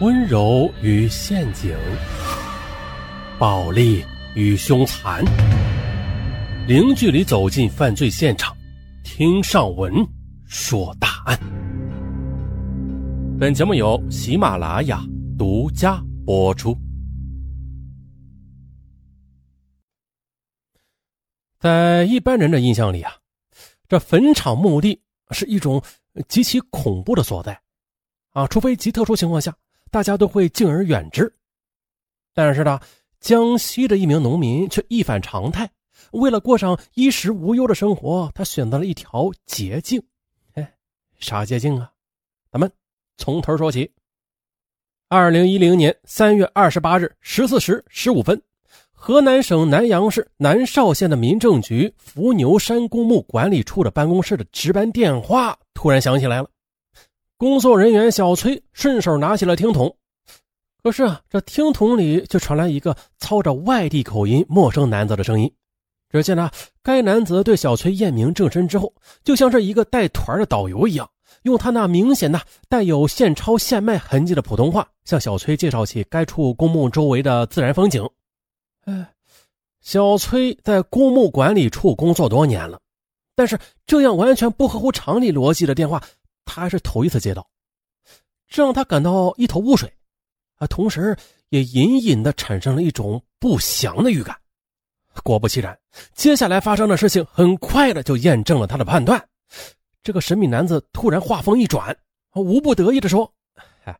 [0.00, 1.76] 温柔与陷阱，
[3.36, 4.04] 暴力
[4.36, 5.24] 与凶残，
[6.68, 8.56] 零距离走进犯罪现场，
[9.02, 9.92] 听上文
[10.46, 11.36] 说大案。
[13.40, 15.02] 本节目由喜马拉雅
[15.36, 16.78] 独家播出。
[21.58, 23.12] 在一般人的印象里啊，
[23.88, 25.00] 这坟场墓地
[25.32, 25.82] 是一种
[26.28, 27.60] 极其恐怖的所在
[28.30, 29.52] 啊，除非极特殊情况下。
[29.90, 31.32] 大家都会敬而远之，
[32.34, 32.80] 但是呢，
[33.20, 35.70] 江西的一名农民却一反常态，
[36.12, 40.02] 为了过上衣食无忧的生活，他选择了一条捷径。
[40.54, 40.74] 哎，
[41.18, 41.90] 啥捷径啊？
[42.50, 42.70] 咱们
[43.16, 43.90] 从头说起。
[45.08, 48.42] 二零一零年三月二十八日十四时十五分，
[48.92, 56.50] 河南省南阳市南邵县的民政局伏牛山公墓管理处的办公室的值班电话突然响起来了。
[57.38, 59.94] 工作人员小崔顺手拿起了听筒，
[60.82, 65.48] 可是啊，这听筒里却传来一个操着外地口音、陌生男子的声音。
[66.10, 66.50] 只见呢，
[66.82, 71.08] 该男子对小崔验明正身之后，就像是一个带团的导游一样，
[71.42, 78.04] 用他那明显的带有现抄现卖痕迹的普通话，向小崔介绍起该处公墓周围的自然风景。
[78.86, 79.08] 哎，
[79.80, 82.80] 小崔在公墓管理处工作多年了，
[83.36, 86.02] 但是这样完全不合乎常理逻辑的电话。
[86.48, 87.46] 他还是头一次接到，
[88.48, 89.92] 这让他感到一头雾水，
[90.56, 91.14] 啊，同时
[91.50, 94.34] 也隐隐的产生了一种不祥的预感。
[95.22, 95.78] 果不其然，
[96.14, 99.22] 接下来发生的事情很快的就验证了他的判断。
[100.02, 101.94] 这个神秘男子突然话锋一转，
[102.34, 103.30] 无不得意的说
[103.84, 103.94] ：“哎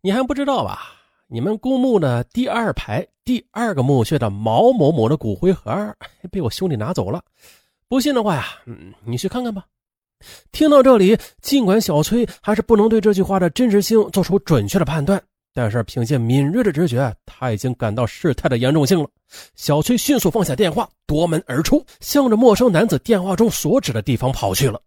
[0.00, 0.92] 你还不知道吧？
[1.28, 5.94] 你们公墓的第二排第二个墓穴的毛某某的骨灰盒
[6.32, 7.22] 被我兄弟拿走了。
[7.86, 9.66] 不信的话呀，嗯，你去看看吧。”
[10.52, 15.22] 听到这里，尽管小崔还是不能对这句话的真实性做出准确的判断，
[15.54, 19.08] 但是凭借敏锐的直觉，他已经感到事态的严重性了。
[19.54, 24.80] 小崔迅速放下电话，夺门而出，向着陌生男子电话中所指的地方跑去了。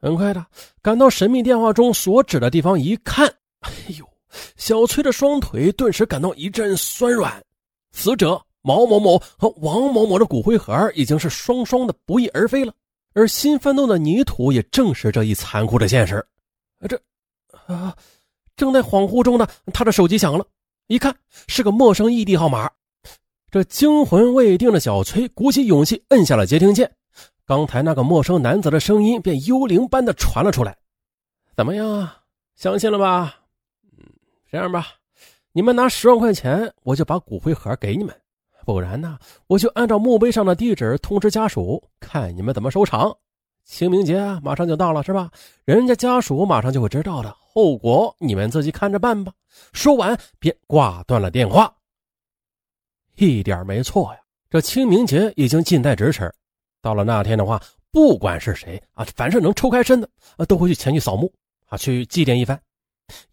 [0.00, 0.44] 很快的，
[0.80, 3.26] 赶到神秘电话中所指的地方一看，
[3.60, 4.08] 哎呦，
[4.56, 7.42] 小崔的双腿顿时感到一阵酸软。
[7.92, 12.72] 死者毛某某和王某某的骨灰盒已经是双双的不翼而飞了。
[13.12, 16.24] 而新翻动的泥土也证实这一残酷的现实。
[16.88, 17.00] 这，
[17.66, 17.96] 啊，
[18.56, 20.46] 正在恍惚中呢，他的手机响了，
[20.86, 21.14] 一看
[21.46, 22.70] 是个陌生异地号码。
[23.50, 26.90] 这惊魂未定的小崔鼓起勇气摁下了接听键，
[27.44, 30.76] 刚才那个陌生男子的声音便幽灵般的传了出来
[31.56, 32.22] ：“怎么样啊？
[32.54, 33.34] 相信了吧？
[33.98, 34.04] 嗯，
[34.48, 34.86] 这样吧，
[35.52, 38.14] 你们拿十万块钱，我就把骨灰盒给你们。”
[38.72, 43.12] 不然呢，我就按照墓碑上的地址通知家属，看你们怎么收场。
[43.64, 45.28] 清明节马上就到了，是吧？
[45.64, 49.32] 人家家属马上就会知道的，后果你们自己看着办吧。
[49.72, 51.74] 说完便挂断了电话。
[53.16, 56.32] 一点没错呀，这清明节已经近在咫尺。
[56.80, 57.60] 到了那天的话，
[57.90, 61.32] 不管是谁啊，凡是能抽开身的啊，都会去前去扫墓
[61.66, 62.60] 啊，去祭奠一番。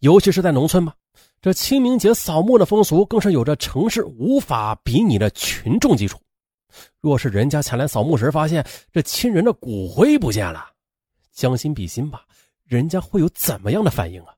[0.00, 0.92] 尤其是在农村嘛。
[1.40, 6.20] 这清明节扫墓的风俗，更是有着城市无法比拟的群众基础。
[7.00, 10.68] 若是人家前来扫墓时发现这亲人的骨灰不见了，
[11.32, 12.24] 将心比心吧，
[12.64, 14.34] 人家会有怎么样的反应啊？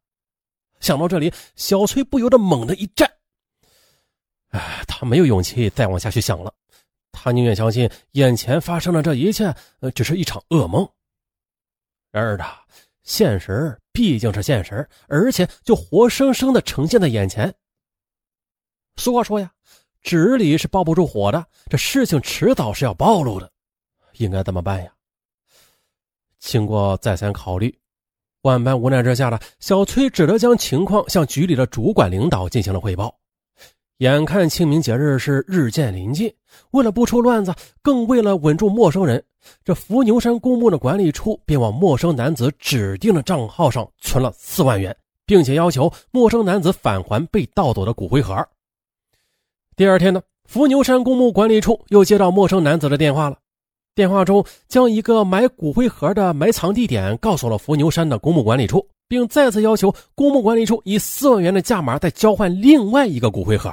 [0.80, 3.10] 想到这里，小崔不由得猛地一战。
[4.50, 6.52] 哎，他没有勇气再往下去想了，
[7.12, 10.88] 他宁愿相信眼前发生的这一切，呃，只是一场噩梦。
[12.10, 12.58] 然而他。
[13.02, 17.54] 现实毕竟是现实，而且就活生生的呈现在眼前。
[18.96, 19.52] 俗话说呀，
[20.00, 23.52] 纸里是包不住火的，这事情迟早是要暴露的，
[24.14, 24.90] 应该怎么办呀？
[26.38, 27.78] 经过再三考虑，
[28.40, 33.14] 万般无奈之下呢小崔只得将情况向局里的主管领导进行了汇报。
[34.00, 36.32] 眼看清明节日是日渐临近，
[36.70, 39.22] 为了不出乱子，更为了稳住陌生人，
[39.62, 44.96] 这伏牛山公墓的管理处便往陌生男子指定的账号上存了四万元，
[45.26, 48.34] 并且要求陌生男子返还被盗走的骨灰盒。
[49.76, 53.36] 第二天呢，伏牛山公墓管理处又接到陌生男子的电话了，
[53.94, 63.70] 电话中将一个埋骨灰盒的埋藏地点告诉了伏牛山的公墓管理处，并再次要求公墓管理处以四万元的价码再交换另外一个骨灰盒。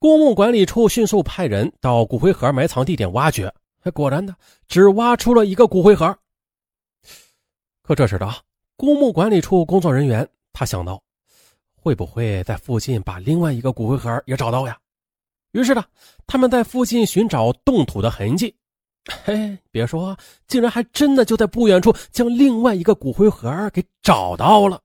[0.00, 3.52] 公墓管理处迅速派人到骨灰盒埋藏地点挖掘，
[3.92, 4.32] 果然的
[4.68, 6.16] 只挖出了一个骨灰盒。
[7.82, 8.32] 可这时的
[8.76, 11.02] 公墓管理处工作人员他想到，
[11.74, 14.78] 会不会在附近把另外一个骨灰盒也找到呀？
[15.50, 15.84] 于是呢，
[16.28, 18.54] 他们在附近寻找动土的痕迹。
[19.24, 20.16] 嘿，别说，
[20.46, 24.80] 竟然还真的就在不远处将另外一个骨灰盒给找到了。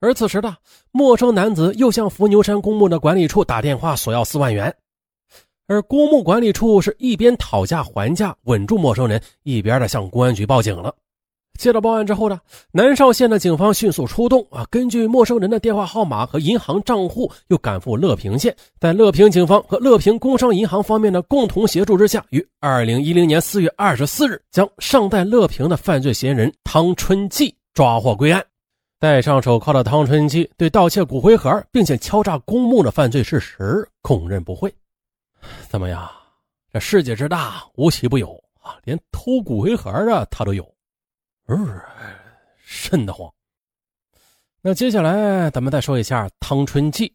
[0.00, 0.56] 而此时的
[0.92, 4.72] 陌生男子又向伏牛山公墓的管理处打电话索要四万元，
[5.66, 10.94] 而公墓管理处是一边讨价还价稳住陌生人，一边的向公安局报警了。
[11.58, 12.38] 接到报案之后呢，
[12.70, 28.40] 南邵县的警方迅速出动啊，根据陌生人的电话号码和银行账户，又赶赴乐平县，在乐平警方和乐平工商银行方面的共同协助之下，于二零一零年四月二十四日，将尚在乐平的犯罪嫌疑人汤春季抓获归案。
[28.98, 34.74] 戴上手铐的汤春季对盗窃骨灰盒并且敲诈公墓的犯罪事实供认不讳。
[35.68, 36.10] 怎么样？
[36.72, 40.68] 这世界之大，无奇不有啊，连偷骨灰盒的他都有。
[41.46, 41.80] 嗯，
[42.66, 43.32] 瘆得慌。
[44.60, 47.10] 那接下来咱们再说一下汤春季，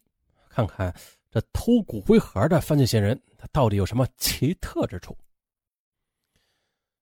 [0.48, 0.92] 看看
[1.30, 5.16] 这偷骨灰盒的犯罪嫌疑人他到底有什么奇特之处。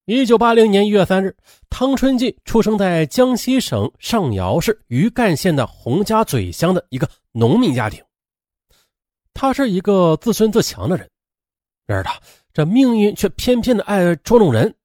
[0.05, 1.33] 一九八零年一月三日，
[1.69, 8.03] 汤春季出生在江西省上饶市余干县的洪家嘴乡的一个农民家庭。
[9.33, 11.09] 他是一个自尊自强的人，
[11.85, 12.19] 然而他
[12.51, 14.75] 这命运却偏偏的爱捉弄人。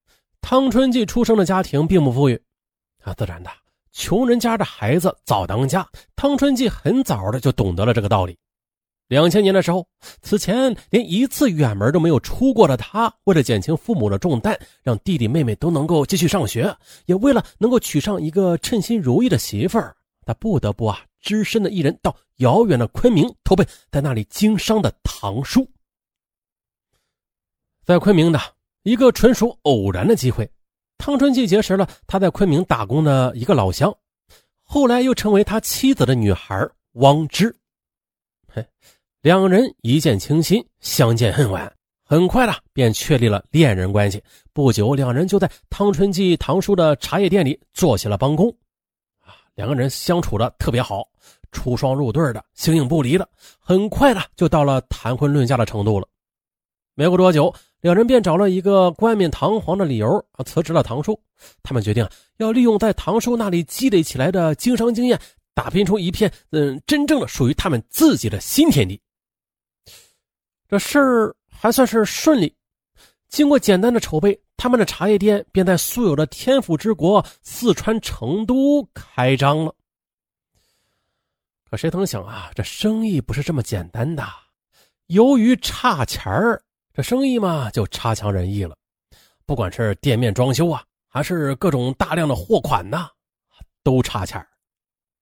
[0.41, 2.41] 汤春季出生的家庭并不富裕，
[3.03, 3.51] 啊，自然的，
[3.91, 5.85] 穷人家的孩子早当家。
[6.15, 8.39] 汤春季很早的就懂得了这个道理。
[9.09, 9.87] 两千年的时候，
[10.23, 16.73] 此前连一次远门都没有出过的他，为了减轻父母的重担，让弟弟妹妹都能够继续上学，
[17.07, 25.69] 也为了能够娶上一个称心如意的媳妇儿，他不得不啊，只身的一人到遥远的昆明投奔在那里经商的堂叔。
[27.85, 28.41] 在昆明的。
[28.85, 30.51] 一个纯属偶然的机会，
[30.97, 33.95] 汤春季结识了他在昆明打工的一个老乡，
[34.63, 37.55] 后来又成为他妻子的女孩汪芝。
[38.47, 38.65] 嘿，
[39.21, 41.71] 两人一见倾心，相见恨晚，
[42.05, 44.23] 很快的便确立了恋人关系。
[44.53, 48.49] 不久，两人就在汤春季堂叔的茶叶店里做起了帮工。
[49.19, 51.03] 啊，两个人相处的特别好，
[51.51, 53.29] 出双入对的，形影不离的，
[53.59, 56.07] 很快的就到了谈婚论嫁的程度了。
[56.95, 57.53] 没过多久。
[57.81, 61.17] 两人便找了一个冠冕堂皇的理由啊，辞职了唐叔。
[61.63, 62.05] 他们决定
[62.39, 65.17] 要利用在唐叔那里积累起来的经商经验，
[65.55, 69.01] 打拼出一片嗯真正的属于他们自己的新天地。
[70.69, 72.55] 这事儿还算是顺利。
[73.29, 79.75] 经过简单的筹备，他们的茶叶店便在素有的天府之国四川成都开张了。
[81.69, 84.25] 可谁曾想啊，这生意不是这么简单的。
[85.07, 86.63] 由于差钱儿。
[86.95, 88.77] 这生意嘛，就差强人意了。
[89.47, 93.09] 不管是店面装修啊，还是各种大量的货款呐，
[93.85, 94.49] 都差钱儿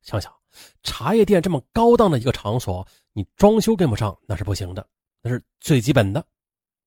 [0.01, 0.33] 想想，
[0.83, 4.89] 茶叶店这么高档的一个场所，你装修跟不上那是不行的，
[5.27, 6.25] 那是最基本的。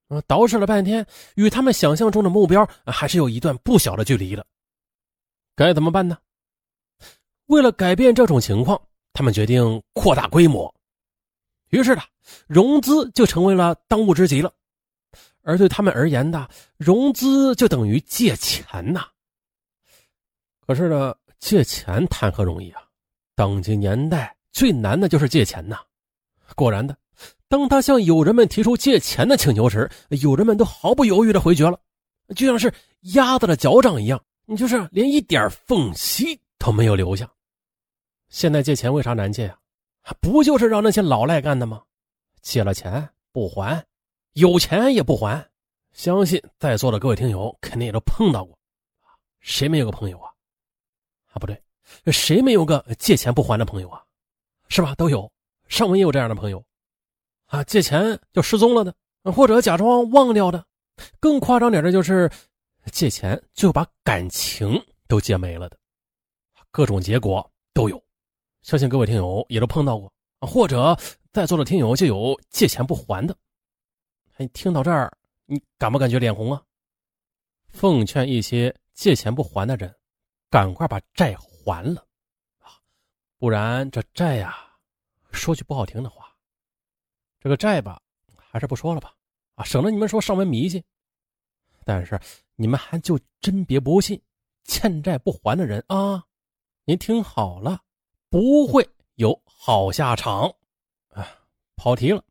[0.07, 1.05] 啊，捯饬了半天，
[1.35, 4.45] 与他们想象中的目标还是有一段不小的距离的。
[5.55, 6.17] 该怎么办呢？
[7.47, 8.81] 为了改变这种情况，
[9.11, 10.73] 他们决定扩大规模。
[11.69, 12.01] 于是呢，
[12.47, 14.53] 融资就成为了当务之急了。
[15.41, 16.47] 而对他们而言呢，
[16.77, 19.05] 融资就等于借钱呐。
[20.65, 22.81] 可是呢，借钱谈何容易啊！
[23.35, 25.79] 当今年代最难的就是借钱呐。
[26.55, 26.97] 果然的，
[27.49, 29.89] 当他向友人们提出借钱的请求时，
[30.21, 31.77] 友人们都毫不犹豫的回绝了，
[32.35, 32.71] 就像是
[33.13, 37.29] 鸭子的脚掌一样，你就是连一点缝隙都没有留下。
[38.29, 39.57] 现在借钱为啥难借呀？
[40.21, 41.81] 不就是让那些老赖干的吗？
[42.41, 43.83] 借了钱不还。
[44.33, 45.43] 有钱也不还，
[45.91, 48.55] 相信在座的各位听友肯定也都碰到过，
[49.39, 50.29] 谁没有个朋友啊？
[51.33, 51.59] 啊，不对，
[52.11, 54.03] 谁没有个借钱不还的朋友啊？
[54.67, 54.93] 是吧？
[54.95, 55.29] 都有，
[55.67, 56.63] 上文也有这样的朋友，
[57.49, 58.95] 啊，借钱就失踪了的，
[59.31, 60.65] 或者假装忘掉的，
[61.19, 62.31] 更夸张点的就是
[62.91, 65.77] 借钱就把感情都借没了的，
[66.71, 68.01] 各种结果都有，
[68.61, 70.95] 相信各位听友也都碰到过，或者
[71.31, 73.35] 在座的听友就有借钱不还的。
[74.37, 75.11] 你听到这儿，
[75.45, 76.61] 你感不感觉脸红啊？
[77.69, 79.93] 奉劝一些借钱不还的人，
[80.51, 82.05] 赶快把债还了
[82.59, 82.77] 啊！
[83.37, 84.55] 不然这债呀，
[85.31, 86.28] 说句不好听的话，
[87.39, 88.01] 这个债吧，
[88.35, 89.13] 还是不说了吧
[89.55, 90.83] 啊，省得你们说上门迷信。
[91.85, 92.19] 但是
[92.55, 94.21] 你们还就真别不信，
[94.65, 96.23] 欠债不还的人啊，
[96.85, 97.81] 您听好了，
[98.29, 100.53] 不会有好下场。
[101.09, 101.27] 啊，
[101.75, 102.23] 跑题了，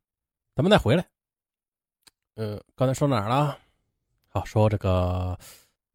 [0.54, 1.04] 咱们再回来。
[2.34, 3.58] 呃，刚才说哪儿了？
[4.28, 5.36] 好，说这个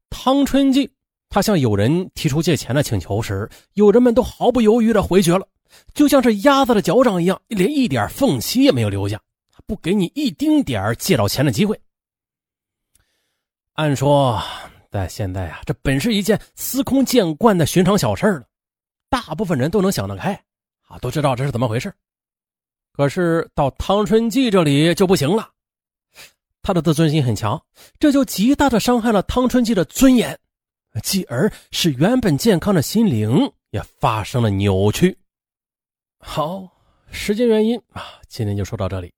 [0.10, 0.92] 汤春季，
[1.30, 5.48] 他向友人提出借钱的请求时，友人们都毫不犹豫的回绝了，
[5.94, 9.22] 就像是鸭子的脚掌一样，连一点缝隙也没有留下，
[9.66, 11.80] 不给你一丁点儿借到钱的机会。
[13.74, 14.42] 按说，
[14.92, 18.44] 在现在啊，这本是一件司空见惯的寻常小事了，
[19.10, 20.34] 大部分人都能想得开，
[20.88, 21.92] 啊，都知道这是怎么回事。
[22.92, 25.50] 可是到汤春季这里就不行了，
[26.62, 27.60] 他的自尊心很强，
[27.98, 30.40] 这就极大的伤害了汤春季的尊严，
[31.02, 35.18] 继而使原本健康的心灵也发生了扭曲。
[36.26, 36.68] 好
[37.12, 39.14] 时间原因啊今天就说到这里。